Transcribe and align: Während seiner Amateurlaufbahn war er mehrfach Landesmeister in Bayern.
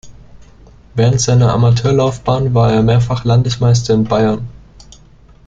Während 0.95 1.21
seiner 1.21 1.53
Amateurlaufbahn 1.53 2.55
war 2.55 2.73
er 2.73 2.81
mehrfach 2.81 3.23
Landesmeister 3.23 3.93
in 3.93 4.05
Bayern. 4.05 4.47